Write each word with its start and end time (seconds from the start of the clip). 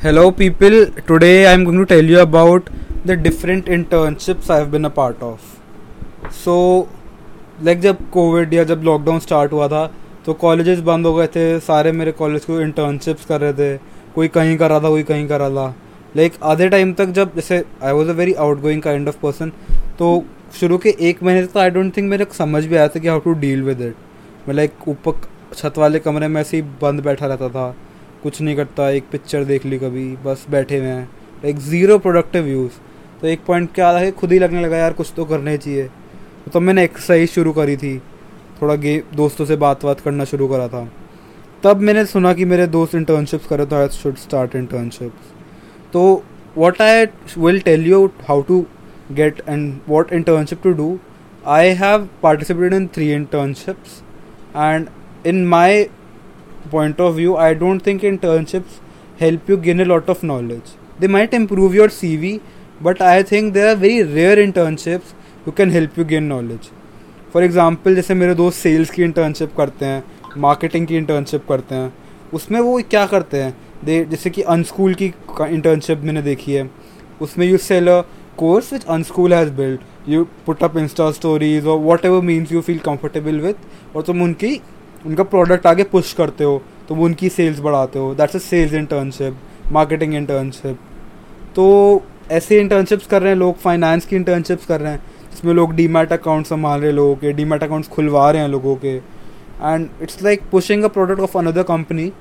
Hello, 0.00 0.30
people. 0.30 0.74
Today 1.08 1.50
I'm 1.50 1.64
going 1.64 1.78
to 1.78 1.86
tell 1.86 2.04
you 2.04 2.18
about 2.20 2.66
the 3.06 3.16
different 3.16 3.64
internships 3.64 4.50
I've 4.50 4.70
been 4.70 4.84
a 4.84 4.90
part 4.90 5.22
of. 5.22 5.46
So, 6.40 6.56
like 7.64 7.80
जब 7.82 8.10
Covid 8.12 8.52
या 8.54 8.64
जब 8.64 8.82
lockdown 8.84 9.18
start 9.18 9.52
हुआ 9.52 9.68
था 9.68 9.86
तो 10.26 10.34
colleges 10.42 10.80
बंद 10.88 11.06
हो 11.06 11.14
गए 11.14 11.26
थे। 11.26 11.58
सारे 11.60 11.92
मेरे 11.92 12.12
कॉलेज 12.12 12.44
को 12.44 12.60
इंटर्नशिप्स 12.60 13.24
कर 13.26 13.40
रहे 13.40 13.52
थे। 13.52 13.76
कोई 14.14 14.28
कहीं 14.28 14.56
कर 14.58 14.70
रहा 14.70 14.80
था 14.80 14.88
कोई 14.88 15.02
कहीं 15.02 15.26
कर 15.28 15.40
रहा 15.40 15.50
था। 15.50 15.74
लाइक 16.16 16.34
आधे 16.42 16.68
टाइम 16.68 16.92
तक 16.94 17.06
जब 17.20 17.34
जैसे 17.36 17.64
I 17.82 17.92
was 17.92 18.08
a 18.08 18.14
very 18.20 18.34
outgoing 18.62 18.82
kind 18.82 19.08
of 19.08 19.16
person 19.22 19.52
तो 19.98 20.24
शुरू 20.60 20.78
के 20.78 20.94
एक 21.08 21.22
महीने 21.22 21.46
तक 21.46 21.56
आई 21.56 21.70
डोंट 21.70 21.96
थिंक 21.96 22.10
मेरे 22.10 22.26
समझ 22.38 22.64
भी 22.66 22.76
आया 22.76 22.88
था 22.88 23.00
कि 23.00 23.08
how 23.08 23.20
to 23.20 23.34
deal 23.46 23.62
with 23.62 23.80
it 23.80 24.48
मैं 24.48 24.54
लाइक 24.54 24.88
ऊपर 24.88 25.20
छत 25.54 25.78
वाले 25.78 25.98
कमरे 25.98 26.28
में 26.28 26.40
ऐसे 26.40 26.56
ही 26.56 26.62
बंद 26.82 27.04
बैठा 27.04 27.26
रहता 27.26 27.48
था। 27.48 27.74
कुछ 28.26 28.40
नहीं 28.40 28.56
करता, 28.56 28.90
एक 28.90 29.04
पिक्चर 29.12 29.44
देख 29.44 29.66
ली 29.66 29.78
कभी, 29.78 30.04
बस 30.24 30.46
बैठे 30.50 30.78
हुए 30.78 30.88
हैं। 30.88 31.08
एक 31.44 31.58
ज़ीरो 31.60 31.98
प्रोडक्टिव 31.98 32.46
यूज़ 32.48 32.72
तो 33.20 33.26
एक 33.26 33.44
पॉइंट 33.46 33.72
क्या 33.74 33.92
था 33.92 34.04
कि 34.04 34.10
खुद 34.12 34.32
ही 34.32 34.38
लगने 34.38 34.60
लगा, 34.60 34.76
यार, 34.76 34.92
कुछ 34.92 35.12
तो 35.16 35.24
करना 35.24 35.56
चाहिए। 35.56 35.86
तो 36.44 36.50
तब 36.50 36.62
मैंने 36.62 36.84
एक्सरसाइज 36.84 37.30
शुरू 37.30 37.52
करी 37.52 37.76
थी। 37.76 37.98
थोड़ा 38.60 38.74
गे, 38.76 39.02
दोस्तों 39.14 39.44
से 39.44 39.56
बात 39.56 39.84
बात 39.84 40.00
करना 40.00 40.24
शुरू 40.24 40.48
करा 40.48 40.68
था। 40.68 40.88
तब 41.64 41.80
मैंने 41.80 42.04
सुना 42.06 42.32
कि 42.32 42.44
मेरे 42.44 42.66
दोस्त 42.66 42.94
इंटर्नशिप्स 42.94 43.46
करे 43.46 43.66
तो 43.66 43.76
आई 43.76 43.88
शुड 43.92 44.16
स्टार्ट 44.16 44.54
इंटर्नशिप्स 44.56 45.32
तो 45.92 46.02
what 46.56 46.80
I 46.82 47.04
will 47.38 47.60
tell 47.60 47.86
you 47.86 48.04
how 48.28 48.42
to 48.42 48.60
get 49.12 49.42
and 49.48 49.72
what 49.88 50.12
internship 50.12 50.62
to 50.62 50.72
do 50.72 50.98
I 51.46 51.68
have 51.80 52.08
participated 52.22 52.74
in 52.74 52.86
three 52.94 53.12
internships 53.12 54.02
and 54.56 54.88
in 55.26 55.44
my 55.46 55.84
point 56.66 57.00
of 57.00 57.16
view, 57.16 57.36
I 57.36 57.54
don't 57.54 57.80
think 57.80 58.02
internships 58.02 58.80
help 59.18 59.48
you 59.48 59.56
gain 59.58 59.80
a 59.80 59.84
lot 59.84 60.08
of 60.08 60.22
knowledge. 60.22 60.72
They 60.98 61.08
might 61.08 61.34
improve 61.34 61.74
your 61.74 61.88
CV, 61.88 62.40
but 62.80 63.00
I 63.00 63.22
think 63.22 63.54
there 63.54 63.68
are 63.68 63.76
very 63.76 64.02
rare 64.02 64.36
internships 64.36 65.14
who 65.44 65.52
can 65.52 65.70
help 65.70 65.96
you 65.96 66.04
gain 66.04 66.28
knowledge. 66.28 66.72
For 67.32 67.44
example 67.44 67.94
जैसे 67.94 68.14
मेरे 68.14 68.34
दोस्त 68.34 68.58
sales 68.58 68.90
की 68.90 69.02
internship 69.02 69.52
करते 69.56 69.86
हैं 69.86 70.02
marketing 70.40 70.86
की 70.86 70.96
internship 70.96 71.44
करते 71.48 71.74
हैं 71.74 71.92
उसमें 72.34 72.58
वो 72.60 72.78
क्या 72.90 73.04
करते 73.06 73.42
हैं 73.42 73.52
दे 73.84 74.04
जैसे 74.10 74.30
कि 74.30 74.42
अनस्कूल 74.54 74.94
की 74.94 75.06
इंटर्नशिप 75.40 76.04
मैंने 76.04 76.22
देखी 76.22 76.52
है 76.52 76.68
उसमें 77.22 77.46
you 77.46 77.58
sell 77.58 77.88
a 77.88 78.00
course 78.38 78.72
which 78.72 78.84
Unschool 78.94 79.34
has 79.34 79.50
build 79.58 79.80
you 80.08 80.24
put 80.46 80.62
up 80.64 80.76
Insta 80.78 81.10
stories 81.10 81.66
और 81.66 81.78
whatever 82.04 82.22
means 82.24 82.52
you 82.52 82.60
feel 82.60 82.78
comfortable 82.86 83.40
with 83.40 83.96
और 83.96 84.02
तुम 84.02 84.22
उनकी 84.22 84.54
उनका 85.06 85.22
प्रोडक्ट 85.24 85.66
आगे 85.66 85.84
पुश 85.84 86.12
करते 86.12 86.44
हो 86.44 86.62
तो 86.88 86.94
वो 86.94 87.04
उनकी 87.04 87.28
सेल्स 87.28 87.60
बढ़ाते 87.60 87.98
हो। 87.98 88.14
That's 88.14 88.36
a 88.36 88.38
sales 88.38 88.72
internship 88.74 89.36
marketing 89.72 90.14
internship 90.14 90.78
तो 91.56 91.66
ऐसे 92.30 92.60
इंटर्नशिप्स 92.60 93.06
कर 93.06 93.22
रहे 93.22 93.32
हैं 93.32 93.38
लोग 93.38 93.58
फाइनेंस 93.58 94.06
की 94.06 94.16
इंटर्नशिप्स 94.16 94.66
कर 94.66 94.80
रहे 94.80 94.92
हैं 94.92 95.02
जिसमें 95.30 95.52
लोग 95.54 95.74
डीमैट 95.74 96.12
अकाउंट 96.12 96.46
संभाल 96.46 96.80
रहे 96.80 96.88
हैं 96.88 96.96
लोगों 96.96 97.14
के 97.16 97.32
डीमैट 97.32 97.62
अकाउंट्स 97.62 97.88
खुलवा 97.88 98.30
रहे 98.30 98.42
हैं 98.42 98.48
लोगों 98.48 98.74
के। 98.76 98.94
And 98.96 99.88
it's 100.02 100.22
like 100.22 100.42
pushing 100.50 100.84
a 100.84 100.88
product 100.88 101.20
of 101.20 101.38
another 101.38 101.62
company 101.62 102.12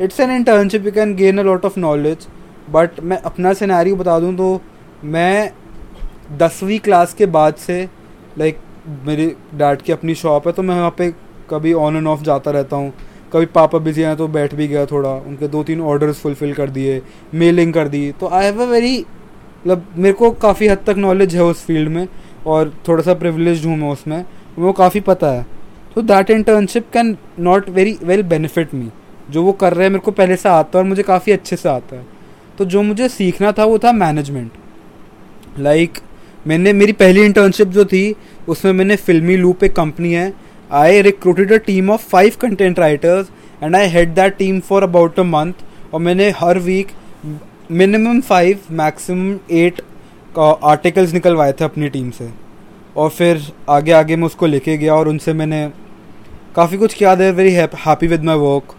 it's 0.00 0.20
an 0.20 0.30
internship 0.30 0.86
you 0.86 0.92
can 0.92 1.14
gain 1.14 1.38
a 1.38 1.42
lot 1.42 1.64
of 1.64 1.78
knowledge 1.80 2.26
but 2.70 3.00
मैं 3.00 3.18
अपना 3.22 3.52
सिनेरियो 3.52 3.96
बता 3.96 4.18
दूँ 4.20 4.34
तो 4.36 4.60
मैं 5.04 5.52
दसवीं 6.38 6.78
क्लास 6.78 7.14
के 7.14 7.26
बाद 7.26 7.54
से 7.54 7.88
लाइक 8.38 8.56
like, 8.56 9.06
मेरी 9.06 9.26
डैड 9.54 9.82
की 9.82 9.92
अपनी 9.92 10.14
शॉप 10.14 10.46
है 10.46 10.52
तो 10.52 10.62
मैं 10.62 10.76
वहाँ 10.76 10.94
पे 10.98 11.12
कभी 11.50 11.72
ऑन 11.72 11.96
एंड 11.96 12.06
ऑफ़ 12.06 12.22
जाता 12.22 12.50
रहता 12.50 12.76
हूँ। 12.76 12.92
कभी 13.32 13.46
पापा 13.46 13.78
बिज़ी 13.78 14.02
हैं 14.02 14.16
तो 14.16 14.28
बैठ 14.28 14.54
भी 14.54 14.66
गया 14.68 14.84
थोड़ा। 14.86 15.10
उनके 15.10 15.48
दो 15.48 15.62
तीन 15.62 15.80
ऑर्डर्स 15.80 16.20
फुलफ़िल 16.20 16.52
कर 16.54 16.70
दिए 16.70 17.00
मेलिंग 17.34 17.72
कर 17.74 17.88
दी। 17.88 18.10
तो 18.12 18.28
आई 18.28 18.44
हैव 18.44 18.62
अ 18.62 18.66
वेरी 18.66 18.98
मतलब 18.98 19.86
मेरे 19.96 20.12
को 20.12 20.30
काफ़ी 20.40 20.68
हद 20.68 20.78
तक 20.86 20.96
नॉलेज 20.98 21.34
है 21.36 21.44
उस 21.44 21.64
फ़ील्ड 21.64 21.88
में 21.88 22.06
और 22.46 22.72
थोड़ा 22.88 23.02
सा 23.02 23.14
प्रिवलेज 23.14 23.66
हूँ 23.66 23.76
मैं 23.76 23.90
उसमें। 23.90 24.24
वो 24.58 24.72
काफ़ी 24.72 25.00
पता 25.00 25.30
है। 25.30 25.46
तो 25.94 26.02
that 26.02 26.30
internship 26.30 26.90
can 26.92 27.16
not 27.38 27.68
very 27.68 27.96
well 28.02 28.22
benefit 28.22 28.74
me 28.74 28.88
जो 29.30 29.42
वो 29.42 29.52
कर 29.52 29.74
रहे 29.74 29.84
हैं 29.84 29.90
मेरे 29.90 30.00
को 30.00 30.10
पहले 30.10 30.36
से 30.36 30.48
आता 30.48 30.78
है 30.78 30.82
और 30.84 30.88
मुझे 30.88 31.02
काफ़ी 31.02 31.32
अच्छे 31.32 31.56
से 31.56 31.68
आता 31.68 31.96
है। 31.96 32.04
तो 32.58 32.64
जो 32.64 32.82
मुझे 32.82 33.08
सीखना 33.08 33.52
था 33.52 33.64
वो 33.64 33.78
था 33.78 33.92
मैनेजमेंट 33.92 34.50
लाइक 35.58 35.92
like, 35.92 36.04
मैंने 36.46 36.72
मेरी 36.72 36.92
पहली 36.92 37.24
इंटर्नशिप 37.24 37.68
जो 37.68 37.84
थी 37.84 38.14
उसमें 38.48 38.72
मैंने 38.72 38.96
फिल्मी 38.96 39.36
लूप 39.36 39.64
एक 39.64 39.74
कंपनी 39.76 40.12
है 40.12 40.32
I 40.72 41.00
recruited 41.02 41.50
a 41.52 41.58
team 41.58 41.90
of 41.90 42.00
five 42.00 42.38
content 42.42 42.78
writers 42.78 43.30
and 43.60 43.76
I 43.76 43.80
had 43.94 44.14
that 44.16 44.38
team 44.38 44.60
for 44.62 44.78
about 44.84 45.18
a 45.18 45.24
month. 45.32 45.56
और 45.94 46.00
मैंने 46.00 46.28
हर 46.38 46.58
week 46.58 46.92
minimum 47.70 48.20
five 48.20 48.60
maximum 48.78 49.34
eight 49.56 49.80
articles 50.38 51.12
निकलवाए 51.14 51.52
थे 51.52 51.64
अपनी 51.64 51.88
टीम 51.88 52.10
से। 52.10 52.30
और 52.96 53.10
फिर 53.10 53.42
आगे 53.70 53.92
आगे 53.92 54.16
मैं 54.16 54.26
उसको 54.26 54.46
लेके 54.46 54.76
गया 54.76 54.94
और 54.94 55.08
उनसे 55.08 55.32
मैंने 55.32 55.66
काफ़ी 56.56 56.78
कुछ 56.78 56.94
किया। 56.94 57.14
They 57.14 57.30
very 57.30 57.52
happy 57.52 58.06
with 58.06 58.24
my 58.24 58.36
work 58.38 58.74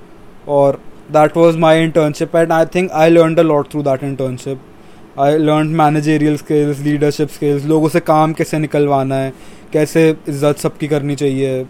और 0.57 0.81
that 1.11 1.37
was 1.37 1.57
my 1.57 1.83
internship 1.83 2.35
and 2.35 2.51
I 2.51 2.65
think 2.75 2.91
I 2.91 3.09
learn 3.09 3.35
a 3.35 3.41
lot 3.43 3.71
through 3.71 3.83
that 3.83 4.03
internship 4.03 5.19
I 5.19 5.37
learn 5.37 5.67
managerial 5.83 6.37
skills 6.37 6.79
leadership 6.81 7.29
skills 7.29 7.65
लोगों 7.65 7.89
से 7.89 7.99
काम 8.01 8.33
कैसे 8.33 8.59
निकलवाना 8.59 9.15
है, 9.15 9.33
कैसे 9.73 10.09
इज़्ज़त 10.09 10.57
सबकी 10.57 10.87
करनी 10.87 11.15
चाहिए। 11.15 11.65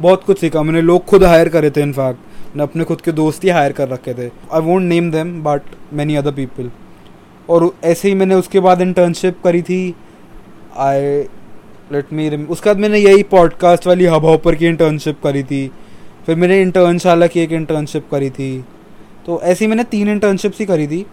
बहुत 0.00 0.24
कुछ 0.24 0.38
सीखा। 0.40 0.62
मैंने 0.62 0.80
लोग 0.80 1.04
खुद 1.04 1.24
हायर 1.24 1.48
करे 1.48 1.70
थे 1.70 1.82
इनफैक्ट 1.82 2.20
मैंने 2.46 2.62
अपने 2.62 2.84
खुद 2.84 3.00
के 3.00 3.12
दोस्त 3.12 3.44
ही 3.44 3.50
हायर 3.50 3.72
कर 3.72 3.88
रखे 3.88 4.14
थे। 4.14 4.30
I 4.52 4.60
won't 4.60 4.82
name 4.82 5.10
them 5.10 5.42
but 5.42 5.62
many 5.92 6.16
other 6.16 6.32
people 6.32 6.70
और 7.48 7.70
ऐसे 7.84 8.08
ही 8.08 8.14
मैंने 8.14 8.34
उसके 8.34 8.60
बाद 8.60 8.80
इंटर्नशिप 8.80 9.42
करी 9.44 9.62
थी। 9.62 9.94
आई 10.78 11.00
लेट 11.92 12.12
मी 12.12 12.28
उसके 12.44 12.70
बाद 12.70 12.78
मैंने 12.78 12.98
यही 12.98 13.22
पॉडकास्ट 13.30 13.86
वाली 13.86 14.04
हब 14.06 14.24
हॉपर 14.24 14.54
की 14.54 14.66
इंटर्नशिप 14.66 15.18
करी 15.24 15.42
थी। 15.42 15.66
फिर 16.26 16.36
मैंने 16.36 16.60
इंटर्नशाला 16.62 17.26
की 17.26 17.40
एक 17.40 17.52
इंटर्नशिप 17.52 18.06
करी 18.10 18.30
थी। 18.30 18.64
तो 19.26 19.40
ऐसे 19.42 19.64
ही 19.64 19.68
मैंने 19.68 19.84
तीन 19.84 20.08
इंटर्नशिप्स 20.08 20.58
ही 20.60 20.66
करी 20.66 20.86
थी। 20.86 21.04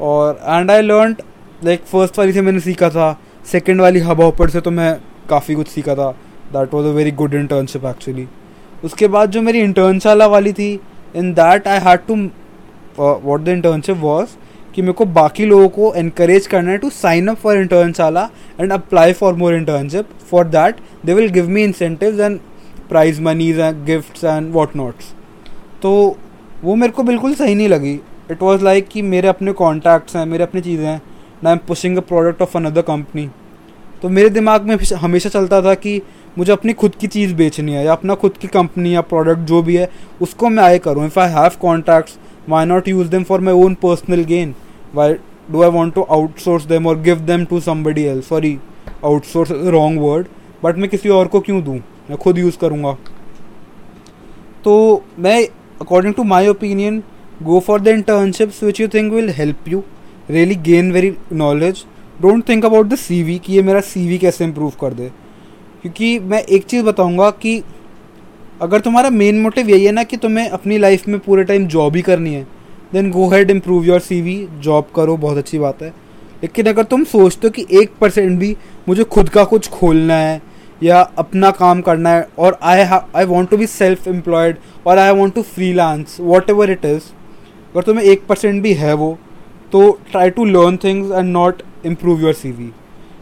और 0.00 0.40
and 0.42 0.70
I 0.70 0.82
learn 0.82 1.16
like 1.64 1.84
first 1.84 2.18
वाली 2.18 2.32
से 2.32 2.42
मैंने 2.42 2.60
सीखा 2.60 2.90
था। 2.90 3.18
सेकेंड 3.52 3.80
वाली 3.80 4.00
हब 4.00 4.20
हॉपर 4.20 4.50
से 4.50 4.60
तो 4.60 4.70
मैं 4.70 4.94
काफ़ी 5.30 5.54
कुछ 5.54 5.68
सीखा 5.68 5.94
था। 5.94 6.14
That 6.56 6.74
was 6.74 6.86
a 6.86 6.90
very 6.92 7.10
good 7.20 7.34
internship 7.34 7.84
actually 7.86 8.26
उसके 8.84 9.08
बाद 9.08 9.30
जो 9.30 9.42
मेरी 9.42 9.60
इंटर्नशाला 9.60 10.26
वाली 10.26 10.52
थी 10.52 10.72
in 11.16 11.32
that 11.34 11.68
I 11.68 11.78
had 11.80 12.00
to 12.08 12.16
what 12.98 13.40
the 13.40 13.48
internship 13.48 13.96
was 14.00 14.36
कि 14.74 14.82
मेरे 14.82 14.92
को 14.92 15.04
बाकी 15.16 15.44
लोगों 15.46 15.68
को 15.68 15.94
इनक्रेज 15.96 16.46
करना 16.46 16.70
है 16.70 16.78
to 16.78 16.90
sign 16.92 17.28
up 17.28 17.36
for 17.38 17.58
Internshala 17.58 18.28
and 18.60 18.72
apply 18.72 19.12
for 19.12 19.34
more 19.34 19.54
internship 19.54 20.08
for 20.30 20.44
that 20.48 20.80
they 21.06 21.14
will 21.14 21.28
give 21.32 21.48
me 21.48 21.62
incentive 21.64 22.20
and 22.22 22.38
prize 22.88 23.20
monies 23.20 23.58
and 23.58 23.84
gifts 23.86 24.24
and 24.24 24.52
what 24.52 24.76
nots 24.76 25.12
तो 25.82 25.94
वो 26.62 26.74
मेरे 26.74 26.92
को 26.92 27.02
बिल्कुल 27.02 27.34
सही 27.34 27.54
नहीं 27.54 27.68
लगी. 27.68 27.92
इट 28.30 28.42
वॉज़ 28.42 28.62
लाइक 28.64 28.88
कि 28.88 29.02
मेरे 29.02 29.28
अपने 29.28 29.52
कॉन्टैक्ट्स 29.52 30.16
हैं, 30.16 30.24
मेरे 30.26 30.44
अपनी 30.44 30.60
चीज़ें 30.60 30.86
हैं. 30.86 31.00
ना 31.44 31.50
am 31.52 31.58
pushing 31.68 31.96
a 31.96 32.00
product 32.02 32.42
of 32.42 32.56
another 32.58 32.82
company 32.82 33.28
तो 34.02 34.08
मेरे 34.08 34.28
दिमाग 34.30 34.62
में 34.68 34.76
हमेशा 34.96 35.28
चलता 35.28 35.60
था 35.62 35.74
कि 35.76 36.00
मुझे 36.36 36.52
अपनी 36.52 36.72
खुद 36.72 36.94
की 36.94 37.06
चीज़ 37.06 37.34
बेचनी 37.34 37.72
है 37.72 37.84
या 37.84 37.92
अपना 37.92 38.14
खुद 38.14 38.36
की 38.36 38.48
कंपनी 38.48 38.94
या 38.94 39.00
प्रोडक्ट 39.02 39.40
जो 39.48 39.62
भी 39.62 39.76
है, 39.76 39.88
उसको 40.20 40.48
मैं 40.48 40.62
आए 40.64 40.78
करूँ। 40.78 41.06
If 41.06 41.18
I 41.20 41.30
have 41.32 41.50
contacts 41.60 42.18
why 42.48 42.64
not 42.66 42.88
use 42.88 43.08
them 43.08 43.22
for 43.24 43.40
my 43.40 43.54
own 43.54 43.74
personal 43.82 44.24
gain 44.24 44.54
why 44.94 45.14
do 45.50 45.62
I 45.62 45.70
want 45.70 45.94
to 45.94 46.02
outsource 46.02 46.64
them 46.66 46.86
और 46.86 47.00
give 47.02 47.20
them 47.26 47.44
to 47.44 47.60
somebody 47.60 48.02
else 48.04 48.20
sorry 48.22 48.58
outsource 49.04 49.50
wrong 49.50 50.00
word 50.00 50.26
but 50.64 50.78
मैं 50.78 50.88
किसी 50.90 51.08
और 51.08 51.26
को 51.26 51.40
क्यों 51.40 51.62
दूँ? 51.64 51.76
मैं 52.10 52.18
खुद 52.18 52.38
यूज़ 52.38 52.58
करूँगा। 52.58 52.96
तो 54.64 55.02
मैं 55.18 55.42
according 55.80 56.14
to 56.14 56.24
my 56.24 56.48
opinion 56.48 57.02
go 57.42 57.58
for 57.60 57.80
the 57.80 57.88
internships 57.88 58.62
which 58.62 58.80
you 58.80 58.88
think 58.88 59.12
will 59.12 59.30
help 59.30 59.68
you 59.68 59.82
really 60.30 60.54
gain 60.66 60.92
very 60.92 61.12
knowledge 61.32 61.84
don't 62.22 62.48
think 62.48 62.64
about 62.64 62.86
the 62.86 62.96
C 62.96 63.22
V 63.22 63.38
कि 63.38 63.52
ये 63.52 63.62
मेरा 63.62 63.80
सी 63.82 64.06
वी 64.08 64.18
कैसे 64.18 64.44
इम्प्रूव 64.44 64.72
कर 64.80 64.94
दे। 64.94 65.10
क्योंकि 65.84 66.18
मैं 66.18 66.42
एक 66.42 66.64
चीज़ 66.64 66.82
बताऊँगा 66.82 67.30
कि 67.30 67.62
अगर 68.62 68.80
तुम्हारा 68.80 69.10
मेन 69.10 69.40
मोटिव 69.40 69.70
यही 69.70 69.84
है 69.84 69.92
ना 69.92 70.02
कि 70.02 70.16
तुम्हें 70.16 70.48
अपनी 70.48 70.78
लाइफ 70.78 71.08
में 71.08 71.18
पूरे 71.20 71.44
टाइम 71.44 71.66
जॉब 71.66 71.96
ही 71.96 72.02
करनी 72.02 72.34
है 72.34 72.46
then 72.92 73.10
go 73.10 73.28
ahead 73.28 73.50
improve 73.50 73.84
your 73.84 74.00
C 74.00 74.20
V 74.22 74.48
job 74.60 74.86
करो, 74.96 75.16
बहुत 75.16 75.36
अच्छी 75.36 75.58
बात 75.58 75.82
है। 75.82 75.88
लेकिन 75.88 76.66
अगर 76.66 76.82
तुम 76.82 77.04
सोचते 77.04 77.46
हो 77.46 77.50
कि 77.50 77.66
एक 77.72 77.90
परसेंट 78.00 78.38
भी 78.38 78.56
मुझे 78.88 79.04
खुद 79.04 79.28
का 79.28 79.44
कुछ 79.44 79.68
खोलना 79.68 80.14
है 80.14 80.42
या 80.82 81.00
अपना 81.00 81.50
काम 81.50 81.80
करना 81.80 82.10
है 82.10 82.28
और 82.38 82.58
I 82.62 82.82
I 83.16 83.24
want 83.24 83.50
to 83.50 83.56
be 83.56 83.66
self 83.66 84.08
employed 84.08 84.56
और 84.86 84.98
I 84.98 85.10
want 85.10 85.34
to 85.34 85.42
freelance 85.72 86.16
whatever 86.50 86.70
it 86.70 86.84
is 86.84 87.02
अगर 87.72 87.82
तुम्हें 87.82 88.04
एक 88.04 88.26
परसेंट 88.26 88.62
भी 88.62 88.72
है 88.74 88.94
वो 88.94 89.18
तो 89.72 89.98
try 90.10 90.30
to 90.30 90.44
learn 90.44 90.76
things 90.76 91.12
and 91.12 91.32
not 91.32 91.62
improve 91.86 92.20
your 92.20 92.32
C 92.32 92.50
V 92.50 92.72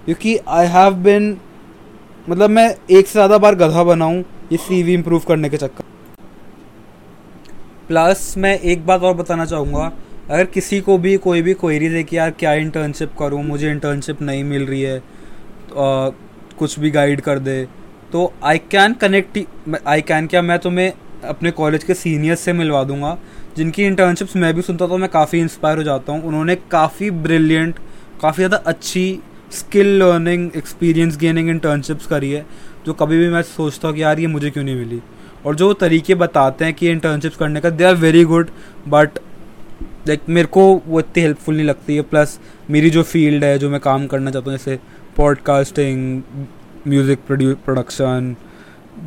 क्योंकि 0.05 0.39
आई 0.49 0.67
हैव 0.67 0.95
बिन 0.95 1.37
मतलब 2.27 2.51
मैं 2.51 2.69
एक 2.91 3.07
से 3.07 3.13
ज़्यादा 3.13 3.39
बार 3.39 3.55
गधा 3.57 3.83
बनाऊँ 3.85 4.19
ये 4.53 4.57
सी 4.59 4.83
वी 4.83 4.95
इम्प्रूव 4.95 5.23
करने 5.29 5.49
के 5.49 5.57
चक्कर। 5.57 5.85
प्लस 7.89 8.35
मैं 8.39 8.59
एक 8.61 8.85
बात 8.87 9.03
और 9.03 9.15
बताना 9.15 9.45
चाहूँगा। 9.45 9.91
अगर 10.25 10.45
किसी 10.47 10.81
को 10.81 10.97
भी 10.99 11.17
कोई 11.19 11.43
भी 11.43 11.55
क्वेरीज 11.55 11.93
है 11.93 12.03
कि 12.05 12.17
यार 12.17 12.31
क्या 12.33 12.53
इंटर्नशिप 12.57 13.15
करूँ 13.19 13.43
मुझे 13.45 13.71
इंटर्नशिप 13.71 14.23
नहीं 14.23 14.45
मिल 14.45 14.67
रही 14.67 14.81
है 14.83 14.99
तो, 14.99 15.75
आ, 15.77 16.11
कुछ 16.59 16.79
भी 16.79 16.91
गाइड 16.91 17.21
कर 17.21 17.39
दे 17.39 17.65
तो 18.13 18.33
I 18.45 18.59
can 18.71 18.95
connect 18.95 19.39
I 19.87 20.03
can 20.03 20.27
क्या 20.27 20.43
मैं 20.43 20.59
तुम्हें 20.59 20.93
अपने 21.25 21.51
कॉलेज 21.53 21.85
के 21.85 21.95
सीनियर्स 21.95 22.41
से 22.41 22.53
मिलवा 22.53 22.83
दूँगा 22.85 23.17
जिनकी 23.57 23.85
इंटर्नशिप्स 23.85 24.37
मैं 24.37 24.53
भी 24.55 24.63
सुनता 24.63 24.87
तो 24.87 24.97
मैं 24.99 25.09
काफ़ी 25.11 25.41
इंस्पायर 25.41 25.79
हो 25.79 25.83
जाता 25.85 26.13
हूँ। 26.13 26.23
उन्होंने 26.23 26.57
काफ़ी 26.71 27.11
ब्रिलियंट 27.11 27.79
काफ़ी 28.21 28.37
ज़्यादा 28.37 28.57
अच्छी 28.67 29.05
skill 29.53 29.87
learning 29.99 30.51
experience 30.57 31.17
gaining 31.19 31.49
internships 31.51 32.07
करी 32.07 32.31
है, 32.33 32.45
जो 32.87 32.93
कभी 32.93 33.19
भी 33.19 33.29
मैं 33.29 33.43
सोचता 33.45 33.89
हूँ 33.89 33.97
कि 33.97 34.03
यार 34.03 34.21
ये 34.21 34.27
मुझे 34.27 34.51
क्यों 34.51 34.65
नहीं 34.65 34.77
मिली? 34.77 35.01
और 35.47 35.55
जो 35.57 35.73
तरीके 35.75 36.15
बताते 36.15 36.65
हैं 36.65 36.75
कि 36.75 36.89
इंटर्नशिप्स 36.91 37.37
करने 37.37 37.61
का 37.61 37.71
they 37.71 37.85
are 37.85 37.95
very 37.97 38.25
good 38.25 38.51
but 38.89 39.19
like 40.09 40.21
मेरे 40.29 40.49
को 40.49 40.63
वो 40.87 41.01
इतनी 41.01 41.23
हेल्पफुल 41.23 41.57
नहीं 41.57 41.67
लगती 41.67 41.97
है 41.97 42.03
प्लस 42.05 42.39
मेरी 42.71 42.91
जो 42.91 43.03
फ़ील्ड 43.03 43.45
है, 43.45 43.59
जो 43.59 43.71
मैं 43.71 43.81
काम 43.81 44.07
करना 44.07 44.31
चाहता 44.31 44.51
हूँ, 44.51 44.59
जैसे 44.59 44.79
पॉडकास्टिंग 45.17 46.23
म्यूज़िक 46.89 47.19
प्रोडक्शन 47.27 48.35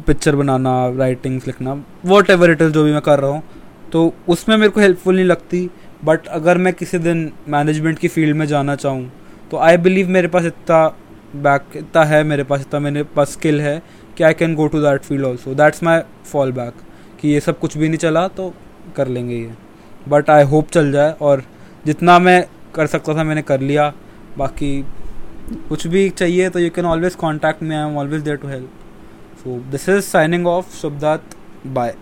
पिक्चर 0.08 0.36
बनाना 0.36 0.72
राइटिंग्स 0.98 1.48
लिखना 1.48 1.74
वॉट 2.06 2.30
एवर 2.30 2.52
इट 2.52 2.62
इज़ 2.62 2.72
जो 2.72 2.84
भी 2.84 2.92
मैं 2.92 3.02
कर 3.02 3.20
रहा 3.20 3.32
हूँ 3.32 3.44
तो 3.92 4.14
उसमें 4.28 4.56
मेरे 4.58 4.70
को 4.70 4.82
हेल्पफुल 4.82 5.16
नहीं 5.16 5.26
लगती 5.26 5.70
बट 6.06 6.28
अगर 6.28 6.58
मैं 6.58 6.74
किसी 6.74 6.98
दिन 7.00 7.32
मैनेजमेंट 7.48 8.00
की 8.00 8.08
फ़ील्ड 8.08 8.36
में 8.38 8.46
जाना 8.46 8.76
चाहूँ 8.76 9.12
तो 9.52 9.58
आई 9.58 9.78
बिलीव 9.78 10.10
मेरे 10.10 10.28
पास 10.28 10.46
इतना 10.46 10.88
बैक 11.36 11.78
इतना 11.78 12.04
है, 12.04 12.24
मेरे 12.24 12.44
पास 12.44 12.62
इतना, 12.62 12.80
मेरे 12.80 13.04
पास 13.04 13.32
स्किल 13.32 13.62
है 13.62 13.82
कि 14.18 14.24
I 14.24 14.34
can 14.34 14.56
go 14.56 14.68
to 14.68 14.82
that 14.82 15.02
field 15.02 15.26
also 15.26 15.54
that's 15.56 15.84
my 15.84 16.00
fall 16.32 16.52
back 16.52 16.74
कि 17.20 17.30
ये 17.30 17.40
सब 17.40 17.60
कुछ 17.60 17.78
भी 17.78 17.88
नहीं 17.88 17.98
चला 17.98 18.28
तो 18.28 18.54
कर 18.96 19.08
लेंगे 19.08 19.36
ये. 19.36 19.54
बट 20.10 20.30
आई 20.30 20.44
होप 20.44 20.70
चल 20.70 20.92
जाए 20.92 21.16
और 21.22 21.44
जितना 21.86 22.18
मैं 22.20 22.44
कर 22.76 22.88
सकता 22.88 23.16
था 23.16 23.24
मैंने 23.24 23.42
कर 23.42 23.62
लिया. 23.62 23.94
बाकी 24.38 24.86
कुछ 25.70 25.86
भी 25.88 26.10
चाहिए 26.10 26.50
तो 26.50 26.60
you 26.60 26.70
can 26.76 26.86
always 26.86 27.16
contact 27.16 27.64
me 27.64 27.76
I 27.76 27.90
am 27.90 27.98
always 27.98 28.22
there 28.22 28.38
to 28.38 28.48
help 28.48 28.70
so 29.44 29.58
this 29.72 29.88
is 29.90 30.00
signing 30.02 30.48
off 30.48 30.76
Shubhdat 30.76 31.36
bye 31.68 31.94